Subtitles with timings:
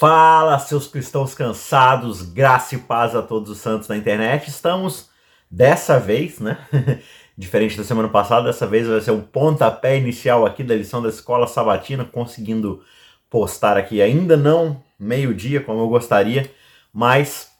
[0.00, 4.48] Fala, seus cristãos cansados, graça e paz a todos os santos na internet.
[4.48, 5.10] Estamos
[5.50, 6.56] dessa vez, né?
[7.36, 11.10] Diferente da semana passada, dessa vez vai ser o pontapé inicial aqui da lição da
[11.10, 12.82] escola sabatina, conseguindo
[13.28, 16.50] postar aqui ainda não meio-dia como eu gostaria,
[16.90, 17.50] mas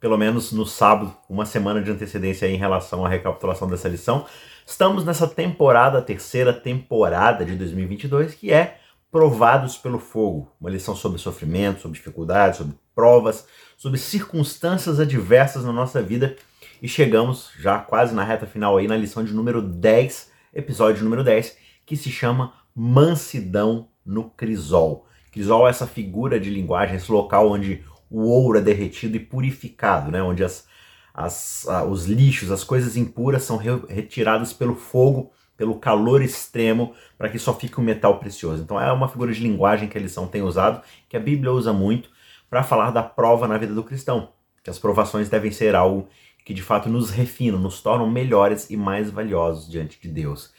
[0.00, 4.26] pelo menos no sábado, uma semana de antecedência em relação à recapitulação dessa lição.
[4.66, 8.80] Estamos nessa temporada, terceira temporada de 2022, que é
[9.10, 10.52] provados pelo fogo.
[10.60, 16.36] Uma lição sobre sofrimento, sobre dificuldades, sobre provas, sobre circunstâncias adversas na nossa vida.
[16.82, 21.24] E chegamos já quase na reta final aí na lição de número 10, episódio número
[21.24, 25.06] 10, que se chama Mansidão no Crisol.
[25.32, 30.10] Crisol é essa figura de linguagem, esse local onde o ouro é derretido e purificado,
[30.10, 30.22] né?
[30.22, 30.66] onde as,
[31.12, 37.28] as, os lixos, as coisas impuras são re retiradas pelo fogo pelo calor extremo, para
[37.28, 38.62] que só fique o um metal precioso.
[38.62, 41.72] Então é uma figura de linguagem que a lição tem usado, que a Bíblia usa
[41.72, 42.10] muito
[42.48, 44.30] para falar da prova na vida do cristão,
[44.62, 46.08] que as provações devem ser algo
[46.44, 50.52] que de fato nos refinam, nos tornam melhores e mais valiosos diante de Deus.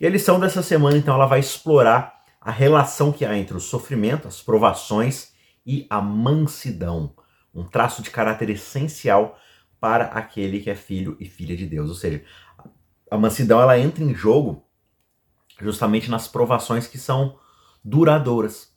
[0.00, 3.60] E a lição dessa semana, então, ela vai explorar a relação que há entre o
[3.60, 5.32] sofrimento, as provações
[5.66, 7.14] e a mansidão,
[7.54, 9.38] um traço de caráter essencial
[9.78, 11.90] para aquele que é filho e filha de Deus.
[11.90, 12.22] Ou seja,
[13.10, 14.64] a mansidão ela entra em jogo
[15.60, 17.38] justamente nas provações que são
[17.84, 18.72] duradouras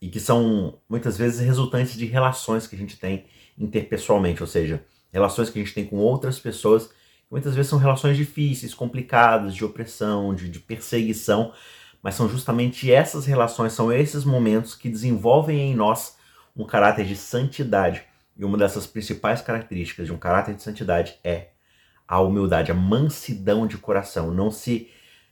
[0.00, 3.26] e que são muitas vezes resultantes de relações que a gente tem
[3.58, 7.78] interpessoalmente, ou seja, relações que a gente tem com outras pessoas, que muitas vezes são
[7.78, 11.52] relações difíceis, complicadas, de opressão, de, de perseguição,
[12.02, 16.16] mas são justamente essas relações, são esses momentos que desenvolvem em nós
[16.56, 18.04] um caráter de santidade.
[18.36, 21.48] E uma dessas principais características de um caráter de santidade é
[22.08, 24.88] a humildade, a mansidão de coração, não se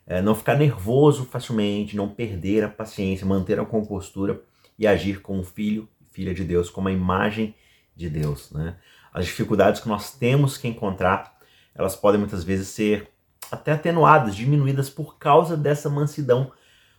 [0.07, 4.41] é, não ficar nervoso facilmente, não perder a paciência, manter a compostura
[4.79, 7.55] e agir como filho e filha de Deus, como a imagem
[7.97, 8.53] de Deus.
[8.53, 8.77] Né?
[9.13, 11.37] As dificuldades que nós temos que encontrar,
[11.75, 13.09] elas podem muitas vezes ser
[13.51, 16.53] até atenuadas, diminuídas por causa dessa mansidão,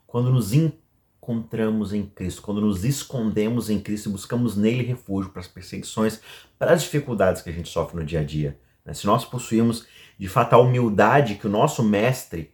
[0.06, 5.42] quando nos encontramos em Cristo, quando nos escondemos em Cristo e buscamos nele refúgio para
[5.42, 6.20] as perseguições,
[6.58, 8.58] para as dificuldades que a gente sofre no dia a dia.
[8.88, 8.94] Né?
[8.94, 9.86] Se nós possuímos
[10.18, 12.54] de fato a humildade que o nosso mestre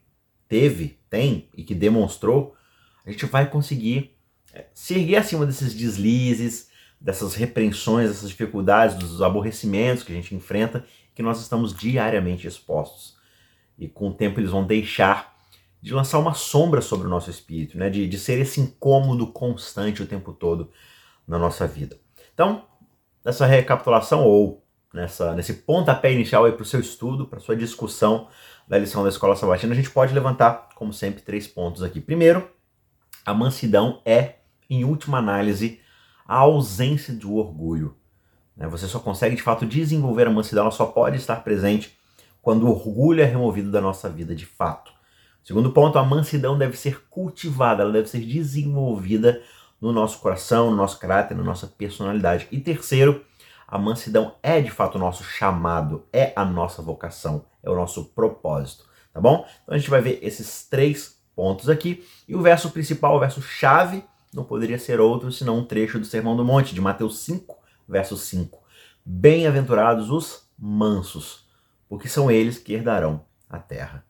[0.49, 2.55] teve, tem e que demonstrou,
[3.05, 4.17] a gente vai conseguir
[4.51, 10.33] é, se erguer acima desses deslizes, dessas repreensões, dessas dificuldades, dos aborrecimentos que a gente
[10.33, 13.15] enfrenta, que nós estamos diariamente expostos.
[13.77, 15.33] E com o tempo eles vão deixar
[15.81, 17.89] de lançar uma sombra sobre o nosso espírito, né?
[17.89, 20.71] de, de ser esse incômodo constante o tempo todo
[21.27, 21.99] na nossa vida.
[22.33, 22.65] Então,
[23.23, 24.62] nessa recapitulação, ou
[24.93, 28.27] nessa, nesse pontapé inicial para o seu estudo, para sua discussão
[28.67, 31.99] da lição da Escola Sabatina, a gente pode levantar, como sempre, três pontos aqui.
[31.99, 32.47] Primeiro,
[33.25, 34.35] a mansidão é,
[34.69, 35.79] em última análise,
[36.25, 37.97] a ausência do orgulho.
[38.55, 38.67] Né?
[38.67, 41.97] Você só consegue, de fato, desenvolver a mansidão, ela só pode estar presente
[42.41, 44.91] quando o orgulho é removido da nossa vida, de fato.
[45.43, 49.41] Segundo ponto, a mansidão deve ser cultivada, ela deve ser desenvolvida
[49.81, 52.47] no nosso coração, no nosso caráter, na nossa personalidade.
[52.51, 53.25] E terceiro,
[53.73, 58.05] a mansidão é de fato o nosso chamado, é a nossa vocação, é o nosso
[58.05, 59.47] propósito, tá bom?
[59.63, 63.41] Então a gente vai ver esses três pontos aqui e o verso principal, o verso
[63.41, 67.57] chave, não poderia ser outro senão um trecho do Sermão do Monte, de Mateus 5,
[67.89, 68.61] verso 5.
[69.03, 71.47] Bem-aventurados os mansos,
[71.89, 74.05] porque são eles que herdarão a terra.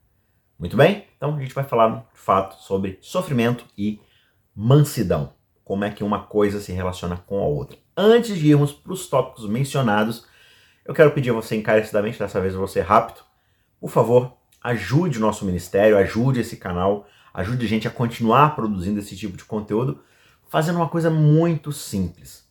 [0.59, 1.07] Muito bem?
[1.16, 4.01] Então a gente vai falar de fato sobre sofrimento e
[4.53, 5.31] mansidão.
[5.63, 7.78] Como é que uma coisa se relaciona com a outra.
[7.96, 10.25] Antes de irmos para os tópicos mencionados,
[10.85, 13.22] eu quero pedir a você encarecidamente, dessa vez eu vou ser rápido,
[13.79, 19.00] por favor, ajude o nosso ministério, ajude esse canal, ajude a gente a continuar produzindo
[19.00, 20.01] esse tipo de conteúdo,
[20.47, 22.47] fazendo uma coisa muito simples.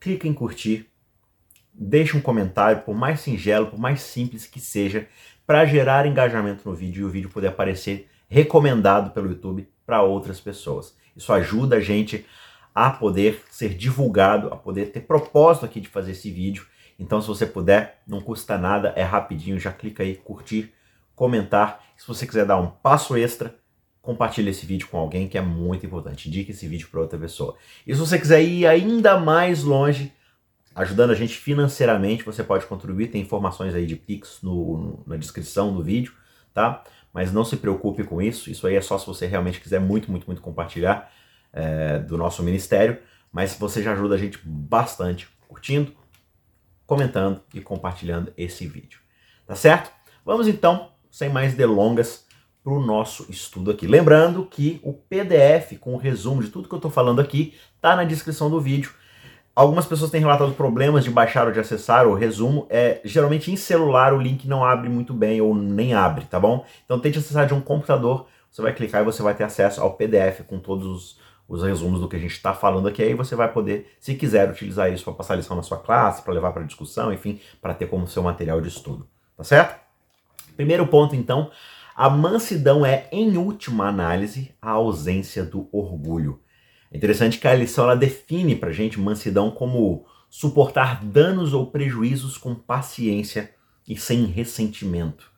[0.00, 0.88] Clique em curtir,
[1.72, 5.08] deixe um comentário, por mais singelo, por mais simples que seja,
[5.46, 10.40] para gerar engajamento no vídeo e o vídeo poder aparecer recomendado pelo YouTube para outras
[10.40, 10.96] pessoas.
[11.16, 12.24] Isso ajuda a gente
[12.74, 16.66] a poder ser divulgado, a poder ter propósito aqui de fazer esse vídeo.
[16.98, 20.72] Então, se você puder, não custa nada, é rapidinho, já clica aí, curtir,
[21.14, 21.82] comentar.
[21.96, 23.56] Se você quiser dar um passo extra,
[24.00, 26.28] compartilhe esse vídeo com alguém que é muito importante.
[26.28, 27.56] Indique esse vídeo para outra pessoa.
[27.86, 30.12] E se você quiser ir ainda mais longe,
[30.74, 33.08] ajudando a gente financeiramente, você pode contribuir.
[33.08, 36.12] Tem informações aí de Pix no, na descrição do vídeo,
[36.54, 36.84] tá?
[37.12, 38.50] Mas não se preocupe com isso.
[38.50, 41.10] Isso aí é só se você realmente quiser muito, muito, muito compartilhar
[41.52, 42.98] é, do nosso ministério,
[43.32, 45.92] mas você já ajuda a gente bastante curtindo,
[46.86, 49.00] comentando e compartilhando esse vídeo.
[49.46, 49.90] Tá certo?
[50.24, 52.26] Vamos então, sem mais delongas,
[52.62, 53.86] para o nosso estudo aqui.
[53.86, 57.96] Lembrando que o PDF com o resumo de tudo que eu estou falando aqui está
[57.96, 58.92] na descrição do vídeo.
[59.58, 62.68] Algumas pessoas têm relatado problemas de baixar ou de acessar o resumo.
[62.70, 66.64] É, geralmente em celular o link não abre muito bem ou nem abre, tá bom?
[66.84, 68.28] Então tente acessar de um computador.
[68.52, 71.18] Você vai clicar e você vai ter acesso ao PDF com todos os,
[71.48, 73.02] os resumos do que a gente está falando aqui.
[73.02, 76.34] Aí você vai poder, se quiser, utilizar isso para passar lição na sua classe, para
[76.34, 79.08] levar para discussão, enfim, para ter como seu material de estudo.
[79.36, 79.76] Tá certo?
[80.54, 81.50] Primeiro ponto, então,
[81.96, 86.40] a mansidão é, em última análise, a ausência do orgulho.
[86.90, 92.36] É interessante que a lição ela define para gente mansidão como suportar danos ou prejuízos
[92.36, 93.50] com paciência
[93.86, 95.30] e sem ressentimento.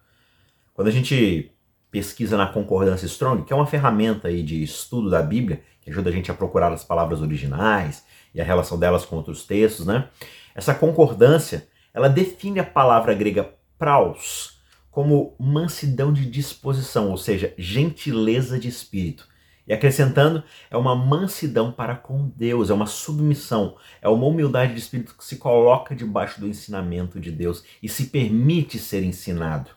[0.75, 1.53] Quando a gente
[1.91, 6.11] pesquisa na Concordância Strong, que é uma ferramenta aí de estudo da Bíblia, que ajuda
[6.11, 8.05] a gente a procurar as palavras originais
[8.35, 10.09] e a relação delas com outros textos, né?
[10.55, 14.61] Essa concordância, ela define a palavra grega praus
[14.91, 19.29] como mansidão de disposição, ou seja, gentileza de espírito.
[19.71, 24.81] E acrescentando, é uma mansidão para com Deus, é uma submissão, é uma humildade de
[24.81, 29.71] espírito que se coloca debaixo do ensinamento de Deus e se permite ser ensinado.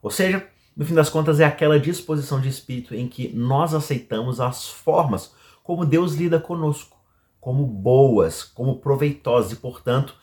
[0.00, 4.40] Ou seja, no fim das contas, é aquela disposição de espírito em que nós aceitamos
[4.40, 6.96] as formas como Deus lida conosco,
[7.38, 10.14] como boas, como proveitosas, e portanto,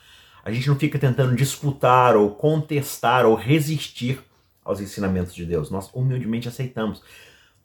[0.44, 4.18] a gente não fica tentando disputar ou contestar ou resistir
[4.64, 5.70] aos ensinamentos de Deus.
[5.70, 7.00] Nós humildemente aceitamos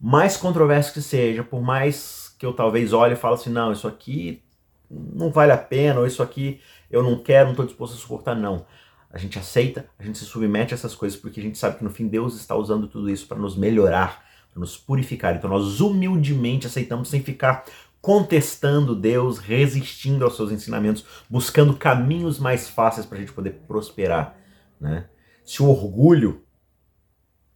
[0.04, 3.88] mais controverso que seja, por mais que eu talvez olhe e fale assim, não, isso
[3.88, 4.42] aqui
[4.90, 6.60] não vale a pena, ou isso aqui
[6.90, 8.66] eu não quero, não estou disposto a suportar, não.
[9.10, 11.84] A gente aceita, a gente se submete a essas coisas porque a gente sabe que
[11.84, 14.22] no fim Deus está usando tudo isso para nos melhorar,
[14.52, 15.36] para nos purificar.
[15.36, 17.64] Então nós humildemente aceitamos sem ficar
[18.02, 24.36] contestando Deus, resistindo aos seus ensinamentos, buscando caminhos mais fáceis para a gente poder prosperar.
[24.78, 25.06] Né?
[25.42, 26.44] Se o orgulho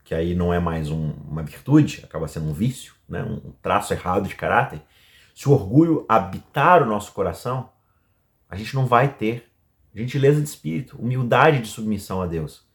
[0.09, 3.21] que aí não é mais um, uma virtude, acaba sendo um vício, né?
[3.21, 4.81] um traço errado de caráter,
[5.35, 7.69] se o orgulho habitar o nosso coração,
[8.49, 9.51] a gente não vai ter
[9.93, 12.65] gentileza de espírito, humildade de submissão a Deus.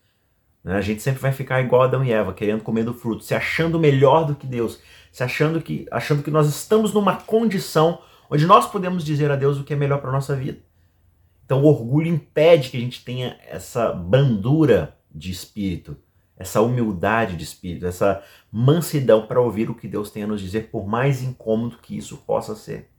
[0.62, 0.76] Né?
[0.76, 3.80] A gente sempre vai ficar igual Adão e Eva, querendo comer do fruto, se achando
[3.80, 4.80] melhor do que Deus,
[5.10, 9.58] se achando que, achando que nós estamos numa condição onde nós podemos dizer a Deus
[9.58, 10.60] o que é melhor para a nossa vida.
[11.44, 15.96] Então o orgulho impede que a gente tenha essa brandura de espírito,
[16.36, 20.69] essa humildade de espírito, essa mansidão para ouvir o que Deus tem a nos dizer,
[20.70, 22.90] por mais incômodo que isso possa ser.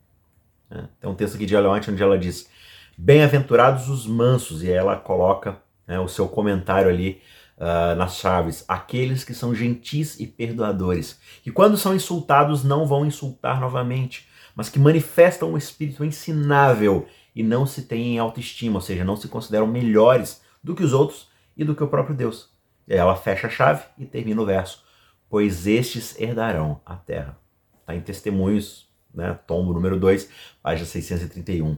[0.70, 0.88] Né?
[1.00, 2.50] Tem um texto aqui de Ellen onde ela diz:
[2.98, 7.22] Bem-aventurados os mansos, e ela coloca né, o seu comentário ali
[7.58, 13.06] uh, nas chaves: aqueles que são gentis e perdoadores, que quando são insultados não vão
[13.06, 17.06] insultar novamente, mas que manifestam um espírito ensinável
[17.36, 21.28] e não se têm autoestima, ou seja, não se consideram melhores do que os outros
[21.58, 22.55] e do que o próprio Deus.
[22.88, 24.84] Ela fecha a chave e termina o verso.
[25.30, 27.38] Pois estes herdarão a terra.
[27.82, 29.38] Está em Testemunhos, né?
[29.48, 30.30] tombo número 2,
[30.62, 31.78] página 631.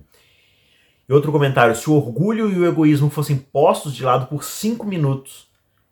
[1.08, 4.86] E outro comentário: se o orgulho e o egoísmo fossem postos de lado por cinco
[4.86, 5.48] minutos,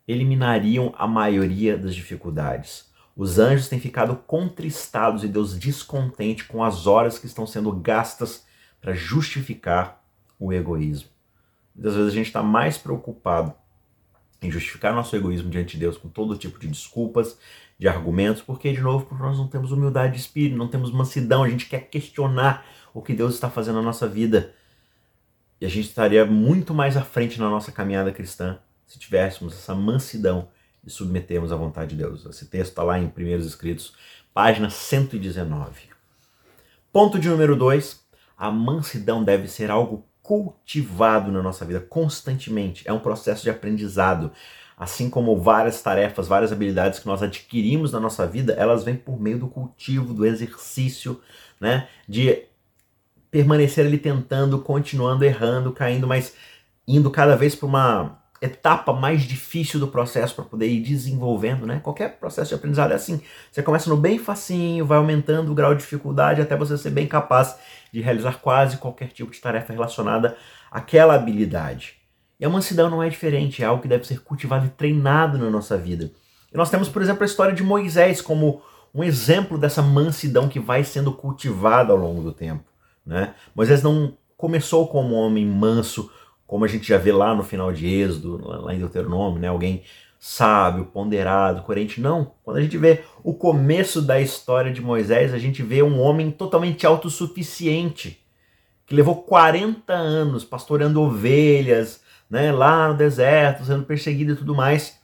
[0.08, 2.94] eliminariam a maioria das dificuldades.
[3.16, 8.46] Os anjos têm ficado contristados e Deus descontente com as horas que estão sendo gastas
[8.82, 10.04] para justificar
[10.38, 11.10] o egoísmo.
[11.74, 13.54] Muitas vezes a gente está mais preocupado
[14.42, 17.38] em justificar nosso egoísmo diante de Deus com todo tipo de desculpas,
[17.78, 21.50] de argumentos, porque, de novo, nós não temos humildade de espírito, não temos mansidão, a
[21.50, 24.54] gente quer questionar o que Deus está fazendo na nossa vida.
[25.60, 29.74] E a gente estaria muito mais à frente na nossa caminhada cristã se tivéssemos essa
[29.74, 30.50] mansidão
[30.84, 32.26] de submetermos à vontade de Deus.
[32.26, 33.94] Esse texto está lá em Primeiros Escritos,
[34.34, 35.90] página 119.
[36.92, 38.06] Ponto de número 2.
[38.38, 42.84] A mansidão deve ser algo cultivado na nossa vida constantemente.
[42.88, 44.32] É um processo de aprendizado.
[44.76, 49.22] Assim como várias tarefas, várias habilidades que nós adquirimos na nossa vida, elas vêm por
[49.22, 51.22] meio do cultivo, do exercício,
[51.62, 51.88] né?
[52.10, 52.44] De
[53.30, 56.34] permanecer ali tentando, continuando, errando, caindo, mas
[56.88, 61.80] indo cada vez para uma etapa mais difícil do processo para poder ir desenvolvendo, né?
[61.84, 63.22] Qualquer processo de aprendizado é assim.
[63.52, 67.08] Você começa no bem facinho, vai aumentando o grau de dificuldade até você ser bem
[67.08, 67.56] capaz
[67.92, 70.36] de realizar quase qualquer tipo de tarefa relacionada
[70.72, 71.96] àquela habilidade.
[72.40, 75.50] E a mansidão não é diferente, é algo que deve ser cultivado e treinado na
[75.50, 76.12] nossa vida.
[76.54, 78.62] E nós temos, por exemplo, a história de Moisés como
[78.94, 82.64] um exemplo dessa mansidão que vai sendo cultivada ao longo do tempo.
[83.06, 83.34] Né?
[83.54, 86.12] Moisés não começou como um homem manso,
[86.48, 89.48] como a gente já vê lá no final de Êxodo, lá em Deuteronômio, né?
[89.48, 89.84] alguém
[90.20, 92.02] sábio, ponderado, coerente.
[92.02, 92.34] Não.
[92.44, 96.32] Quando a gente vê o começo da história de Moisés, a gente vê um homem
[96.32, 98.24] totalmente autossuficiente,
[98.86, 105.00] que levou 40 anos pastoreando ovelhas, né, lá no deserto, sendo perseguido e tudo mais,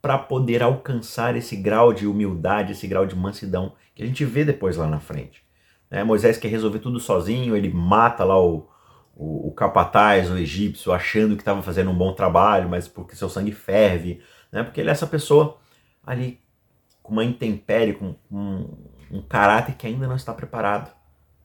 [0.00, 4.44] para poder alcançar esse grau de humildade, esse grau de mansidão que a gente vê
[4.44, 5.42] depois lá na frente.
[5.90, 6.02] Né?
[6.02, 8.68] Moisés quer resolver tudo sozinho, ele mata lá o,
[9.16, 13.28] o, o capataz, o egípcio, achando que estava fazendo um bom trabalho, mas porque seu
[13.28, 14.62] sangue ferve, né?
[14.62, 15.58] Porque ele é essa pessoa
[16.06, 16.40] ali
[17.02, 18.68] com uma intempérie, com um,
[19.10, 20.90] um caráter que ainda não está preparado,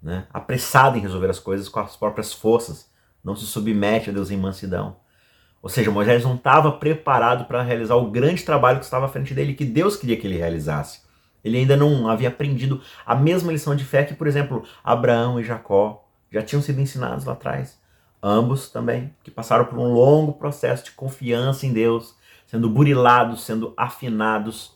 [0.02, 0.28] né?
[0.34, 2.92] Apressado em resolver as coisas com as próprias forças,
[3.24, 4.98] não se submete a Deus em mansidão.
[5.62, 9.34] Ou seja, Moisés não estava preparado para realizar o grande trabalho que estava à frente
[9.34, 11.02] dele, que Deus queria que ele realizasse.
[11.44, 15.44] Ele ainda não havia aprendido a mesma lição de fé que, por exemplo, Abraão e
[15.44, 17.80] Jacó já tinham sido ensinados lá atrás.
[18.22, 22.16] Ambos também, que passaram por um longo processo de confiança em Deus,
[22.48, 24.76] sendo burilados, sendo afinados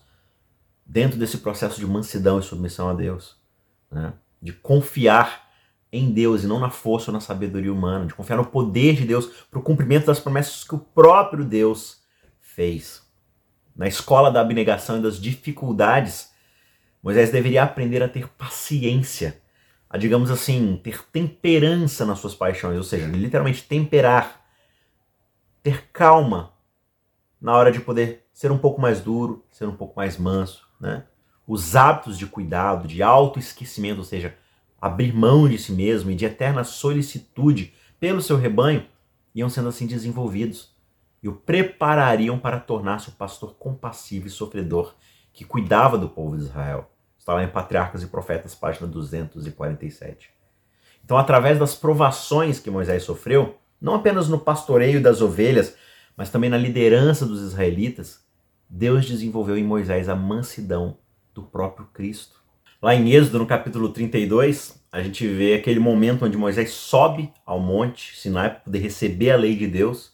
[0.85, 3.37] dentro desse processo de mansidão e submissão a Deus.
[3.89, 4.13] Né?
[4.41, 5.49] De confiar
[5.91, 9.05] em Deus e não na força ou na sabedoria humana, de confiar no poder de
[9.05, 12.01] Deus para o cumprimento das promessas que o próprio Deus
[12.39, 13.01] fez.
[13.75, 16.31] Na escola da abnegação e das dificuldades,
[17.01, 19.40] Moisés deveria aprender a ter paciência
[19.91, 24.41] a, digamos assim, ter temperança nas suas paixões, ou seja, literalmente temperar,
[25.61, 26.53] ter calma
[27.41, 31.03] na hora de poder ser um pouco mais duro, ser um pouco mais manso, né?
[31.45, 34.37] Os hábitos de cuidado, de autoesquecimento, ou seja,
[34.79, 38.87] abrir mão de si mesmo e de eterna solicitude pelo seu rebanho,
[39.35, 40.73] iam sendo assim desenvolvidos
[41.21, 44.95] e o preparariam para tornar-se o pastor compassivo e sofredor
[45.33, 46.89] que cuidava do povo de Israel.
[47.21, 50.31] Está lá em Patriarcas e Profetas, página 247.
[51.05, 55.75] Então, através das provações que Moisés sofreu, não apenas no pastoreio das ovelhas,
[56.17, 58.25] mas também na liderança dos israelitas,
[58.67, 60.97] Deus desenvolveu em Moisés a mansidão
[61.31, 62.41] do próprio Cristo.
[62.81, 67.59] Lá em Êxodo, no capítulo 32, a gente vê aquele momento onde Moisés sobe ao
[67.59, 70.11] monte Sinai para poder receber a lei de Deus.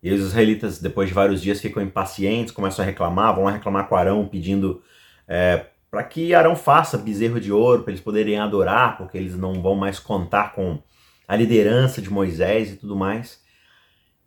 [0.00, 3.88] E os israelitas, depois de vários dias, ficam impacientes, começam a reclamar, vão lá reclamar
[3.88, 4.80] com Arão, pedindo
[5.26, 9.62] é, para que Arão faça bezerro de ouro para eles poderem adorar, porque eles não
[9.62, 10.82] vão mais contar com
[11.26, 13.42] a liderança de Moisés e tudo mais.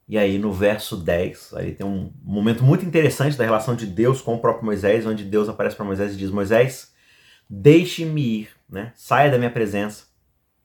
[0.08, 4.22] E aí no verso 10, aí tem um momento muito interessante da relação de Deus
[4.22, 6.94] com o próprio Moisés, onde Deus aparece para Moisés e diz: Moisés,
[7.50, 8.92] deixe-me ir, né?
[8.96, 10.06] saia da minha presença,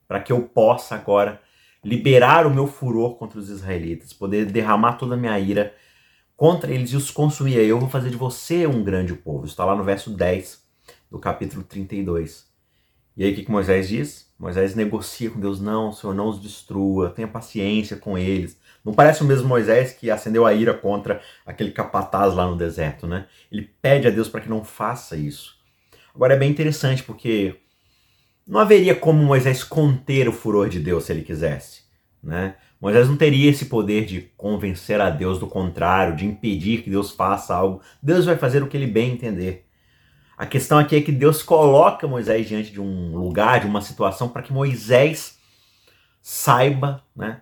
[0.08, 1.40] para que eu possa agora
[1.84, 5.72] liberar o meu furor contra os israelitas, poder derramar toda a minha ira
[6.36, 7.56] contra eles e os consumir.
[7.58, 9.46] Eu vou fazer de você um grande povo.
[9.46, 10.65] Está lá no verso 10
[11.10, 12.46] do capítulo 32.
[13.16, 14.30] E aí o que, que Moisés diz?
[14.38, 18.60] Moisés negocia com Deus, não, Senhor, não os destrua, tenha paciência com eles.
[18.84, 23.06] Não parece o mesmo Moisés que acendeu a ira contra aquele capataz lá no deserto,
[23.06, 23.26] né?
[23.50, 25.56] Ele pede a Deus para que não faça isso.
[26.14, 27.56] Agora é bem interessante porque
[28.46, 31.82] não haveria como Moisés conter o furor de Deus se ele quisesse,
[32.22, 32.56] né?
[32.80, 37.10] Moisés não teria esse poder de convencer a Deus do contrário, de impedir que Deus
[37.10, 37.80] faça algo.
[38.02, 39.65] Deus vai fazer o que ele bem entender.
[40.36, 44.28] A questão aqui é que Deus coloca Moisés diante de um lugar, de uma situação,
[44.28, 45.38] para que Moisés
[46.20, 47.40] saiba, né,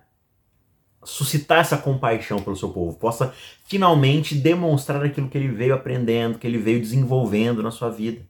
[1.03, 3.33] suscitar essa compaixão pelo seu povo, possa
[3.65, 8.25] finalmente demonstrar aquilo que ele veio aprendendo, que ele veio desenvolvendo na sua vida.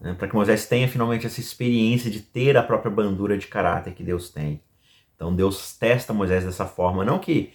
[0.00, 3.94] Né, para que Moisés tenha finalmente essa experiência de ter a própria bandura de caráter
[3.94, 4.62] que Deus tem.
[5.14, 7.52] Então Deus testa Moisés dessa forma, não que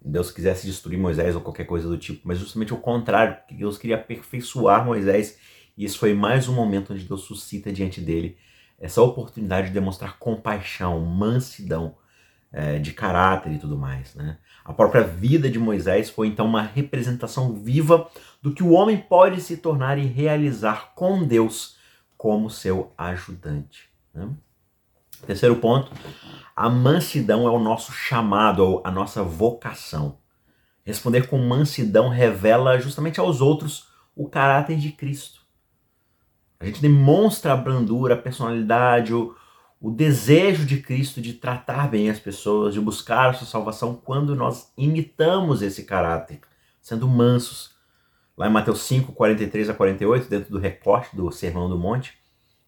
[0.00, 3.76] Deus quisesse destruir Moisés ou qualquer coisa do tipo, mas justamente o contrário, que Deus
[3.76, 5.38] queria aperfeiçoar Moisés
[5.76, 8.36] e esse foi mais um momento onde Deus suscita diante dele
[8.80, 11.96] essa oportunidade de demonstrar compaixão, mansidão
[12.52, 14.14] é, de caráter e tudo mais.
[14.14, 14.38] Né?
[14.64, 18.08] A própria vida de Moisés foi então uma representação viva
[18.40, 21.76] do que o homem pode se tornar e realizar com Deus
[22.16, 23.88] como seu ajudante.
[24.14, 24.28] Né?
[25.26, 25.92] Terceiro ponto,
[26.54, 30.18] a mansidão é o nosso chamado, a nossa vocação.
[30.84, 35.42] Responder com mansidão revela justamente aos outros o caráter de Cristo.
[36.58, 39.36] A gente demonstra a brandura, a personalidade, o,
[39.80, 44.34] o desejo de Cristo de tratar bem as pessoas, de buscar a sua salvação quando
[44.34, 46.40] nós imitamos esse caráter,
[46.82, 47.76] sendo mansos.
[48.36, 52.18] Lá em Mateus 5, 43 a 48, dentro do recorte do Sermão do Monte,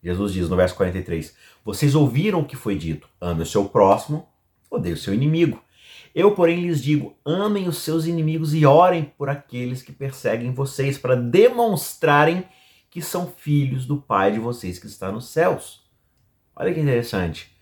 [0.02, 4.28] Jesus diz no verso 43: Vocês ouviram o que foi dito: ame o seu próximo,
[4.70, 5.62] odeie o seu inimigo.
[6.14, 10.98] Eu, porém, lhes digo: amem os seus inimigos e orem por aqueles que perseguem vocês,
[10.98, 12.44] para demonstrarem
[12.90, 15.82] que são filhos do Pai de vocês que está nos céus.
[16.56, 17.54] Olha que interessante.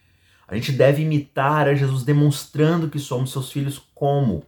[0.46, 4.46] A gente deve imitar a Jesus demonstrando que somos seus filhos como?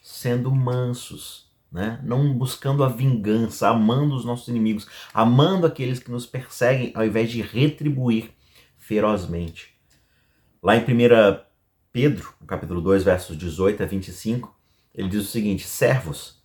[0.00, 2.00] Sendo mansos, né?
[2.02, 7.30] não buscando a vingança, amando os nossos inimigos, amando aqueles que nos perseguem, ao invés
[7.30, 8.30] de retribuir
[8.76, 9.76] ferozmente.
[10.62, 10.84] Lá em 1
[11.92, 14.54] Pedro, capítulo 2, versos 18 a 25,
[14.94, 16.42] ele diz o seguinte: Servos,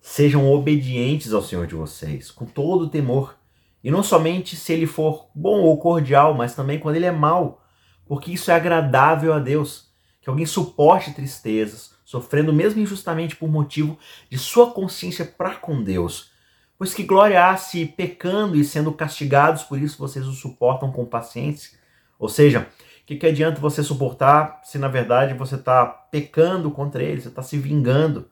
[0.00, 3.36] sejam obedientes ao Senhor de vocês, com todo o temor,
[3.82, 7.62] e não somente se ele for bom ou cordial, mas também quando ele é mau,
[8.06, 9.90] porque isso é agradável a Deus.
[10.26, 13.96] alguém suporte tristezas, sofrendo mesmo injustamente por motivo
[14.28, 16.32] de sua consciência para com Deus.
[16.76, 21.06] Pois que glória há se pecando e sendo castigados por isso vocês o suportam com
[21.06, 21.78] paciência?
[22.18, 22.66] Ou seja,
[23.02, 27.28] o que, que adianta você suportar se na verdade você está pecando contra ele, você
[27.28, 28.28] está se vingando?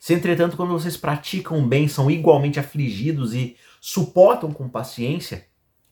[0.00, 5.46] Se entretanto, quando vocês praticam o bem, são igualmente afligidos e suportam com paciência,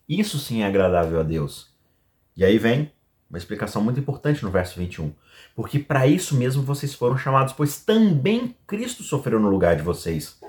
[0.08, 1.72] isso sim é agradável a Deus.
[2.36, 2.90] E aí vem
[3.28, 5.12] uma explicação muito importante no verso 21.
[5.54, 10.40] Porque para isso mesmo vocês foram chamados, pois também Cristo sofreu no lugar de vocês,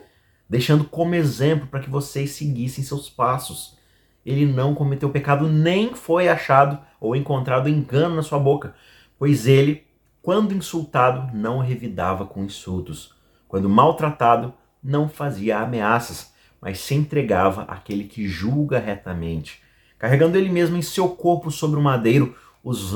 [0.49, 3.77] deixando como exemplo para que vocês seguissem seus passos.
[4.25, 8.75] Ele não cometeu pecado, nem foi achado ou encontrado engano na sua boca,
[9.17, 9.83] pois ele,
[10.21, 13.13] quando insultado, não revidava com insultos.
[13.47, 19.61] Quando maltratado, não fazia ameaças, mas se entregava àquele que julga retamente,
[19.97, 22.91] carregando ele mesmo em seu corpo sobre o madeiro os